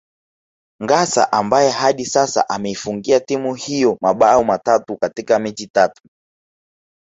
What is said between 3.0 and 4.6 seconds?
timu hiyo mambao